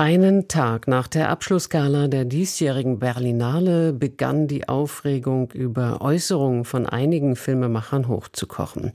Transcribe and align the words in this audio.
einen 0.00 0.48
Tag 0.48 0.88
nach 0.88 1.08
der 1.08 1.28
Abschlussgala 1.28 2.08
der 2.08 2.24
diesjährigen 2.24 2.98
Berlinale 2.98 3.92
begann 3.92 4.48
die 4.48 4.66
Aufregung 4.66 5.50
über 5.52 6.00
Äußerungen 6.00 6.64
von 6.64 6.86
einigen 6.86 7.36
Filmemachern 7.36 8.08
hochzukochen. 8.08 8.92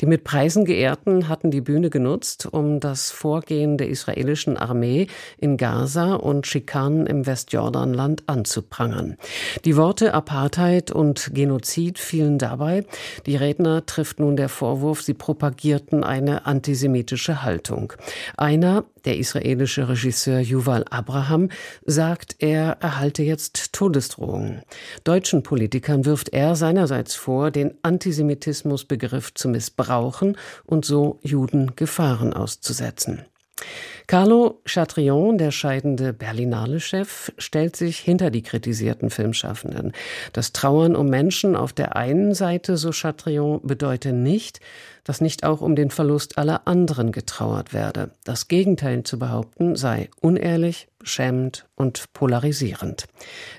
Die 0.00 0.06
mit 0.06 0.24
Preisen 0.24 0.64
geehrten 0.64 1.28
hatten 1.28 1.50
die 1.50 1.60
Bühne 1.60 1.90
genutzt, 1.90 2.48
um 2.50 2.80
das 2.80 3.10
Vorgehen 3.10 3.76
der 3.76 3.90
israelischen 3.90 4.56
Armee 4.56 5.08
in 5.36 5.58
Gaza 5.58 6.14
und 6.14 6.46
Schikanen 6.46 7.04
im 7.06 7.26
Westjordanland 7.26 8.22
anzuprangern. 8.26 9.18
Die 9.66 9.76
Worte 9.76 10.14
Apartheid 10.14 10.90
und 10.90 11.34
Genozid 11.34 11.98
fielen 11.98 12.38
dabei. 12.38 12.86
Die 13.26 13.36
Redner 13.36 13.84
trifft 13.84 14.20
nun 14.20 14.36
der 14.36 14.48
Vorwurf, 14.48 15.02
sie 15.02 15.12
propagierten 15.12 16.02
eine 16.02 16.46
antisemitische 16.46 17.42
Haltung. 17.42 17.92
Einer, 18.38 18.86
der 19.06 19.16
israelische 19.16 19.88
Regisseur 19.88 20.40
Yuval 20.40 20.84
Abraham 20.90 21.48
sagt, 21.84 22.36
er 22.40 22.78
erhalte 22.80 23.22
jetzt 23.22 23.72
Todesdrohungen. 23.72 24.62
Deutschen 25.04 25.42
Politikern 25.42 26.04
wirft 26.04 26.30
er 26.30 26.56
seinerseits 26.56 27.14
vor, 27.14 27.50
den 27.50 27.74
Antisemitismusbegriff 27.82 29.32
zu 29.32 29.48
missbrauchen 29.48 30.36
und 30.64 30.84
so 30.84 31.18
Juden 31.22 31.74
Gefahren 31.76 32.34
auszusetzen. 32.34 33.24
Carlo 34.06 34.60
Chatrion, 34.64 35.36
der 35.36 35.50
scheidende 35.50 36.12
Berlinale-Chef, 36.12 37.32
stellt 37.38 37.74
sich 37.74 37.98
hinter 37.98 38.30
die 38.30 38.42
kritisierten 38.42 39.10
Filmschaffenden. 39.10 39.92
Das 40.32 40.52
Trauern 40.52 40.94
um 40.94 41.08
Menschen 41.08 41.56
auf 41.56 41.72
der 41.72 41.96
einen 41.96 42.32
Seite, 42.32 42.76
so 42.76 42.92
Chatrion, 42.92 43.60
bedeute 43.64 44.12
nicht, 44.12 44.60
dass 45.02 45.20
nicht 45.20 45.44
auch 45.44 45.60
um 45.60 45.74
den 45.74 45.90
Verlust 45.90 46.38
aller 46.38 46.68
anderen 46.68 47.10
getrauert 47.10 47.72
werde. 47.72 48.12
Das 48.22 48.46
Gegenteil 48.46 49.02
zu 49.02 49.18
behaupten 49.18 49.74
sei 49.74 50.08
unehrlich, 50.20 50.86
beschämend 51.00 51.66
und 51.74 52.12
polarisierend. 52.12 53.06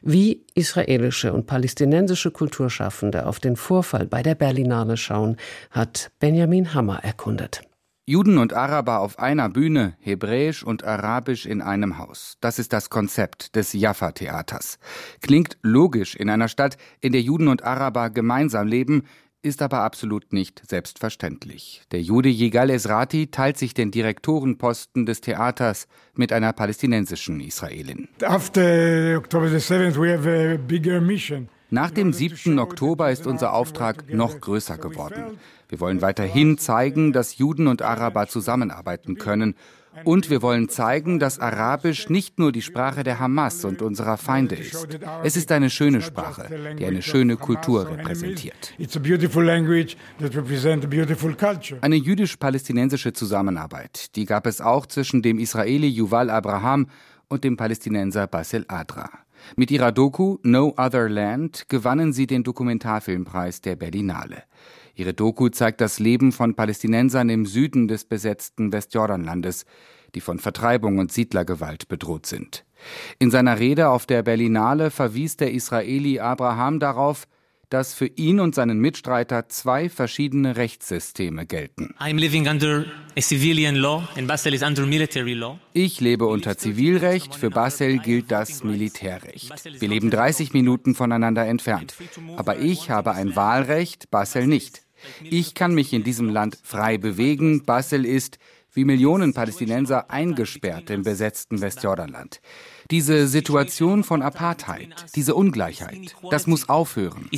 Wie 0.01 0.45
israelische 0.55 1.33
und 1.33 1.45
palästinensische 1.45 2.31
Kulturschaffende 2.31 3.25
auf 3.25 3.41
den 3.41 3.57
Vorfall 3.57 4.07
bei 4.07 4.23
der 4.23 4.35
Berlinale 4.35 4.95
schauen, 4.95 5.35
hat 5.71 6.11
Benjamin 6.19 6.73
Hammer 6.73 7.03
erkundet. 7.03 7.66
Juden 8.09 8.37
und 8.37 8.53
Araber 8.53 9.01
auf 9.01 9.19
einer 9.19 9.49
Bühne, 9.49 9.97
Hebräisch 9.99 10.63
und 10.63 10.85
Arabisch 10.85 11.45
in 11.45 11.61
einem 11.61 11.97
Haus. 11.97 12.37
Das 12.39 12.57
ist 12.57 12.71
das 12.71 12.89
Konzept 12.89 13.57
des 13.57 13.73
Jaffa-Theaters. 13.73 14.79
Klingt 15.21 15.57
logisch 15.61 16.15
in 16.15 16.29
einer 16.29 16.47
Stadt, 16.47 16.77
in 17.01 17.11
der 17.11 17.19
Juden 17.19 17.49
und 17.49 17.65
Araber 17.65 18.09
gemeinsam 18.09 18.65
leben, 18.65 19.03
ist 19.41 19.61
aber 19.61 19.81
absolut 19.81 20.31
nicht 20.31 20.63
selbstverständlich. 20.69 21.81
Der 21.91 22.01
Jude 22.01 22.29
Yigal 22.29 22.69
Esrati 22.69 23.27
teilt 23.27 23.57
sich 23.57 23.73
den 23.73 23.91
Direktorenposten 23.91 25.05
des 25.05 25.19
Theaters 25.19 25.89
mit 26.15 26.31
einer 26.31 26.53
palästinensischen 26.53 27.41
Israelin. 27.41 28.07
After 28.23 29.17
October 29.17 29.49
the 29.49 29.57
7th 29.57 29.99
we 29.99 30.13
have 30.13 30.25
a 30.25 30.55
bigger 30.55 31.01
mission. 31.01 31.49
Nach 31.69 31.91
dem 31.91 32.13
7. 32.13 32.59
Oktober 32.59 33.11
ist 33.11 33.27
unser 33.27 33.51
Auftrag 33.51 34.13
noch 34.13 34.39
größer 34.39 34.77
geworden. 34.77 35.37
Wir 35.67 35.81
wollen 35.81 36.01
weiterhin 36.01 36.57
zeigen, 36.57 37.11
dass 37.11 37.37
Juden 37.37 37.67
und 37.67 37.81
Araber 37.81 38.27
zusammenarbeiten 38.27 39.17
können. 39.17 39.55
Und 40.05 40.29
wir 40.29 40.41
wollen 40.41 40.69
zeigen, 40.69 41.19
dass 41.19 41.39
Arabisch 41.39 42.07
nicht 42.07 42.39
nur 42.39 42.53
die 42.53 42.61
Sprache 42.61 43.03
der 43.03 43.19
Hamas 43.19 43.65
und 43.65 43.81
unserer 43.81 44.15
Feinde 44.15 44.55
ist. 44.55 44.87
Es 45.23 45.35
ist 45.35 45.51
eine 45.51 45.69
schöne 45.69 46.01
Sprache, 46.01 46.75
die 46.77 46.85
eine 46.85 47.01
schöne 47.01 47.35
Kultur 47.35 47.89
repräsentiert. 47.89 48.73
Eine 51.81 51.95
jüdisch-palästinensische 51.95 53.13
Zusammenarbeit, 53.13 54.15
die 54.15 54.25
gab 54.25 54.47
es 54.47 54.61
auch 54.61 54.85
zwischen 54.85 55.21
dem 55.21 55.39
Israeli 55.39 55.87
Yuval 55.87 56.29
Abraham 56.29 56.87
und 57.27 57.43
dem 57.43 57.57
Palästinenser 57.57 58.27
Basel 58.27 58.63
Adra. 58.69 59.09
Mit 59.55 59.71
ihrer 59.71 59.91
Doku 59.91 60.37
No 60.43 60.73
Other 60.77 61.09
Land 61.09 61.69
gewannen 61.69 62.13
sie 62.13 62.27
den 62.27 62.43
Dokumentarfilmpreis 62.43 63.61
der 63.61 63.75
Berlinale. 63.75 64.43
Ihre 64.95 65.13
Doku 65.13 65.49
zeigt 65.49 65.81
das 65.81 65.99
Leben 65.99 66.31
von 66.31 66.55
Palästinensern 66.55 67.29
im 67.29 67.45
Süden 67.45 67.87
des 67.87 68.05
besetzten 68.05 68.71
Westjordanlandes, 68.71 69.65
die 70.15 70.21
von 70.21 70.39
Vertreibung 70.39 70.97
und 70.97 71.11
Siedlergewalt 71.11 71.87
bedroht 71.87 72.25
sind. 72.25 72.65
In 73.19 73.31
seiner 73.31 73.59
Rede 73.59 73.89
auf 73.89 74.05
der 74.05 74.23
Berlinale 74.23 74.89
verwies 74.91 75.37
der 75.37 75.53
Israeli 75.53 76.19
Abraham 76.19 76.79
darauf, 76.79 77.27
dass 77.69 77.93
für 77.93 78.07
ihn 78.07 78.39
und 78.39 78.55
seinen 78.55 78.79
Mitstreiter 78.79 79.49
zwei 79.49 79.89
verschiedene 79.89 80.55
Rechtssysteme 80.55 81.45
gelten. 81.45 81.93
Ich 85.73 85.99
lebe 85.99 86.25
unter 86.25 86.57
Zivilrecht, 86.57 87.35
für 87.35 87.49
Basel 87.49 87.99
gilt 87.99 88.31
das 88.31 88.63
Militärrecht. 88.63 89.81
Wir 89.81 89.89
leben 89.89 90.09
30 90.09 90.53
Minuten 90.53 90.95
voneinander 90.95 91.45
entfernt. 91.45 91.95
Aber 92.37 92.59
ich 92.59 92.89
habe 92.89 93.13
ein 93.13 93.35
Wahlrecht, 93.35 94.09
Basel 94.11 94.47
nicht. 94.47 94.81
Ich 95.23 95.53
kann 95.53 95.73
mich 95.73 95.93
in 95.93 96.03
diesem 96.03 96.29
Land 96.29 96.57
frei 96.63 96.97
bewegen. 96.97 97.65
Basel 97.65 98.05
ist, 98.05 98.39
wie 98.73 98.85
Millionen 98.85 99.33
Palästinenser, 99.33 100.09
eingesperrt 100.11 100.89
im 100.89 101.03
besetzten 101.03 101.61
Westjordanland. 101.61 102.41
Diese 102.89 103.27
Situation 103.27 104.03
von 104.03 104.21
Apartheid, 104.21 105.07
diese 105.15 105.35
Ungleichheit, 105.35 106.15
das 106.31 106.47
muss 106.47 106.69
aufhören. 106.69 107.29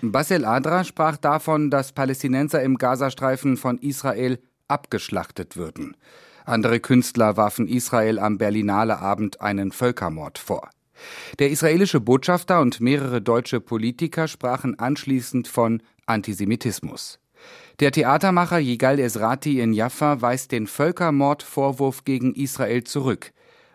Basel 0.00 0.44
Adra 0.44 0.84
sprach 0.84 1.16
davon, 1.16 1.70
dass 1.70 1.92
Palästinenser 1.92 2.62
im 2.62 2.78
Gazastreifen 2.78 3.56
von 3.56 3.78
Israel 3.78 4.38
abgeschlachtet 4.68 5.56
würden. 5.56 5.96
Andere 6.44 6.78
Künstler 6.78 7.36
warfen 7.36 7.66
Israel 7.66 8.18
am 8.20 8.38
Berlinale 8.38 8.98
Abend 8.98 9.40
einen 9.40 9.72
Völkermord 9.72 10.38
vor. 10.38 10.70
Der 11.38 11.50
israelische 11.50 12.00
Botschafter 12.00 12.60
und 12.60 12.80
mehrere 12.80 13.20
deutsche 13.20 13.60
Politiker 13.60 14.28
sprachen 14.28 14.78
anschließend 14.78 15.48
von 15.48 15.82
Antisemitismus. 16.06 17.18
Der 17.80 17.90
Theatermacher 17.90 18.58
Yigal 18.58 18.98
Esrati 18.98 19.60
in 19.60 19.72
Jaffa 19.72 20.20
weist 20.20 20.52
den 20.52 20.66
Völkermordvorwurf 20.66 22.04
gegen 22.04 22.34
Israel 22.34 22.84
zurück. 22.84 23.32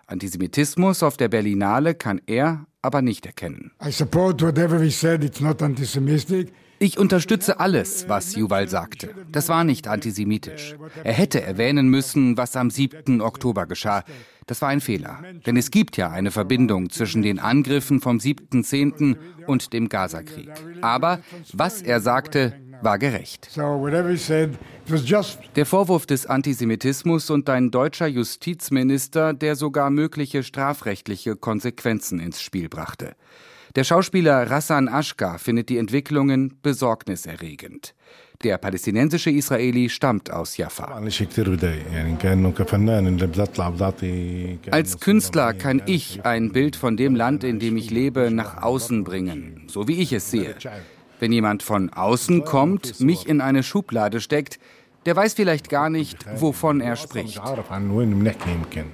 Antisemitismus 0.07 1.03
auf 1.03 1.17
der 1.17 1.29
Berlinale 1.29 1.95
kann 1.95 2.21
er 2.25 2.65
aber 2.81 3.01
nicht 3.01 3.25
erkennen. 3.25 3.71
Ich 6.77 6.97
unterstütze 6.99 7.59
alles, 7.59 8.09
was 8.09 8.35
Yuval 8.35 8.67
sagte. 8.67 9.15
Das 9.31 9.47
war 9.47 9.63
nicht 9.63 9.87
antisemitisch. 9.87 10.75
Er 11.03 11.13
hätte 11.13 11.41
erwähnen 11.41 11.87
müssen, 11.87 12.37
was 12.37 12.55
am 12.55 12.69
7. 12.69 13.21
Oktober 13.21 13.65
geschah. 13.65 14.03
Das 14.45 14.61
war 14.61 14.69
ein 14.69 14.81
Fehler. 14.81 15.23
Denn 15.45 15.57
es 15.57 15.71
gibt 15.71 15.97
ja 15.97 16.11
eine 16.11 16.31
Verbindung 16.31 16.89
zwischen 16.89 17.21
den 17.21 17.39
Angriffen 17.39 18.01
vom 18.01 18.17
7.10. 18.17 19.15
und 19.47 19.73
dem 19.73 19.89
Gazakrieg. 19.89 20.51
Aber 20.81 21.21
was 21.53 21.81
er 21.81 22.01
sagte, 22.01 22.53
war 22.81 22.99
gerecht. 22.99 23.49
Der 25.55 25.65
Vorwurf 25.65 26.05
des 26.05 26.25
Antisemitismus 26.25 27.29
und 27.29 27.49
ein 27.49 27.71
deutscher 27.71 28.07
Justizminister, 28.07 29.33
der 29.33 29.55
sogar 29.55 29.89
mögliche 29.89 30.43
strafrechtliche 30.43 31.35
Konsequenzen 31.35 32.19
ins 32.19 32.41
Spiel 32.41 32.69
brachte. 32.69 33.15
Der 33.75 33.83
Schauspieler 33.83 34.49
Rassan 34.49 34.87
Ashka 34.87 35.37
findet 35.37 35.67
die 35.67 35.77
Entwicklungen 35.77 36.59
besorgniserregend. 36.61 37.93
Der 38.43 38.57
palästinensische 38.57 39.31
Israeli 39.31 39.89
stammt 39.89 40.31
aus 40.31 40.57
Jaffa. 40.57 41.01
Als 44.71 44.99
Künstler 44.99 45.53
kann 45.53 45.81
ich 45.85 46.25
ein 46.25 46.51
Bild 46.51 46.75
von 46.75 46.97
dem 46.97 47.15
Land, 47.15 47.43
in 47.43 47.59
dem 47.59 47.77
ich 47.77 47.91
lebe, 47.91 48.31
nach 48.31 48.61
außen 48.61 49.03
bringen, 49.03 49.63
so 49.67 49.87
wie 49.87 50.01
ich 50.01 50.13
es 50.13 50.31
sehe. 50.31 50.55
Wenn 51.19 51.31
jemand 51.31 51.63
von 51.63 51.91
außen 51.91 52.43
kommt, 52.43 52.99
mich 52.99 53.27
in 53.27 53.41
eine 53.41 53.63
Schublade 53.63 54.19
steckt, 54.19 54.59
der 55.05 55.15
weiß 55.15 55.35
vielleicht 55.35 55.69
gar 55.69 55.89
nicht, 55.89 56.25
wovon 56.39 56.81
er 56.81 56.95
spricht. 56.95 57.39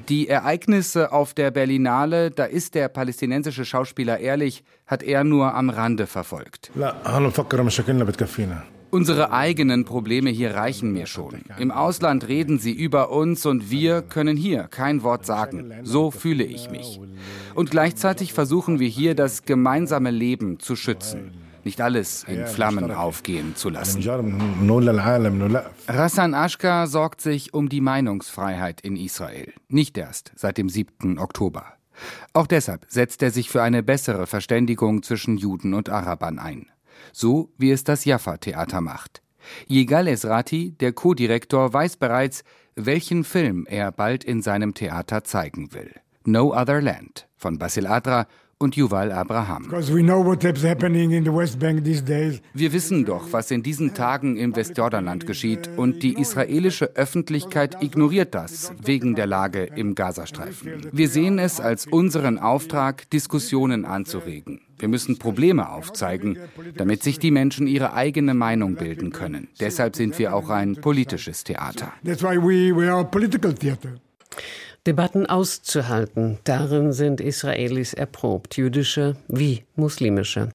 Die 0.10 0.28
Ereignisse 0.28 1.12
auf 1.13 1.34
der 1.34 1.51
Berlinale, 1.51 2.31
da 2.31 2.44
ist 2.44 2.75
der 2.75 2.90
palästinensische 2.90 3.63
Schauspieler 3.63 4.19
ehrlich, 4.19 4.63
hat 4.86 5.04
er 5.04 5.24
nur 5.24 5.56
am 5.56 5.69
Rande 5.69 6.07
verfolgt. 6.07 6.72
Unsere 8.90 9.31
eigenen 9.31 9.86
Probleme 9.86 10.30
hier 10.31 10.54
reichen 10.54 10.92
mir 10.92 11.06
schon. 11.06 11.44
Im 11.57 11.72
Ausland 11.72 12.28
reden 12.28 12.60
sie 12.60 12.74
über 12.74 13.10
uns 13.10 13.46
und 13.46 13.72
wir 13.72 14.01
können 14.01 14.36
hier 14.36 14.63
kein 14.63 15.01
Wort 15.04 15.25
sagen. 15.25 15.74
So 15.84 16.12
fühle 16.12 16.44
ich 16.44 16.69
mich. 16.69 17.00
Und 17.56 17.72
gleichzeitig 17.72 18.34
versuchen 18.34 18.81
wir 18.81 18.90
hier 18.90 19.16
das 19.16 19.44
gemeinsame 19.44 20.12
Leben 20.12 20.60
zu 20.60 20.75
schützen 20.75 21.41
nicht 21.66 21.81
alles 21.81 22.24
in 22.24 22.46
Flammen 22.46 22.92
aufgehen 22.92 23.56
zu 23.56 23.69
lassen. 23.69 24.02
Rassan 25.88 26.34
Ashka 26.34 26.88
sorgt 26.88 27.22
sich 27.22 27.54
um 27.54 27.69
die 27.69 27.81
Meinungsfreiheit 27.81 28.81
in 28.81 28.96
Israel, 28.96 29.54
nicht 29.68 29.98
erst 29.98 30.31
seit 30.36 30.58
dem 30.58 30.69
7. 30.69 31.18
Oktober. 31.18 31.66
Auch 32.34 32.48
deshalb 32.48 32.86
setzt 32.88 33.22
er 33.22 33.31
sich 33.31 33.50
für 33.50 33.62
eine 33.62 33.84
bessere 33.84 34.28
Verständigung 34.28 35.04
zwischen 35.04 35.38
Juden 35.38 35.74
und 35.74 35.90
Arabern 35.90 36.40
ein. 36.40 36.68
So 37.13 37.52
wie 37.58 37.72
es 37.72 37.84
das 37.84 38.06
Jaffa-Theater 38.06 38.81
macht. 38.81 39.22
Yigal 39.68 40.08
Esrati, 40.08 40.72
der 40.72 40.94
Co-Direktor, 40.94 41.74
weiß 41.74 41.98
bereits, 41.98 42.44
welchen 42.75 43.24
Film 43.24 43.66
er 43.68 43.92
bald 43.92 44.24
in 44.24 44.42
seinem 44.42 44.74
Theater 44.74 45.24
zeigen 45.24 45.74
will. 45.74 45.94
No 46.24 46.56
Other 46.56 46.81
Land 46.81 47.28
von 47.36 47.58
Basil 47.58 47.88
Adra 47.88 48.28
und 48.62 48.75
Yuval 48.75 49.12
Abraham. 49.12 49.69
Wir 52.54 52.74
wissen 52.74 53.06
doch, 53.06 53.34
was 53.34 53.52
in 53.52 53.63
diesen 53.63 53.94
Tagen 53.94 54.38
im 54.38 54.56
Westjordanland 54.56 55.25
geschieht 55.25 55.69
und 55.78 56.04
die 56.04 56.13
israelische 56.19 56.96
Öffentlichkeit 56.96 57.81
ignoriert 57.81 58.36
das 58.36 58.74
wegen 58.81 59.16
der 59.16 59.28
Lage 59.28 59.63
im 59.63 59.96
Gazastreifen. 59.96 60.90
Wir 60.92 61.10
sehen 61.10 61.40
es 61.40 61.60
als 61.60 61.88
unseren 61.88 62.38
Auftrag, 62.38 63.10
Diskussionen 63.10 63.86
anzuregen. 63.86 64.62
Wir 64.81 64.88
müssen 64.88 65.19
Probleme 65.19 65.69
aufzeigen, 65.69 66.40
damit 66.75 67.04
sich 67.04 67.19
die 67.19 67.30
Menschen 67.30 67.68
ihre 67.68 67.94
eigene 67.94 68.34
Meinung 68.34 68.75
bilden 68.75 69.12
können. 69.12 69.48
Deshalb 69.60 69.96
sind 69.96 70.18
wir 70.18 70.36
auch 70.36 70.50
ein 70.50 70.75
politisches 70.75 71.44
Theater. 71.44 71.94
Debatten 74.88 75.28
auszuhalten. 75.28 76.39
Darin 76.44 76.92
sind 76.92 77.22
Israelis 77.22 77.94
erprobt, 77.94 78.57
jüdische 78.57 79.16
wie 79.28 79.63
muslimische. 79.75 80.50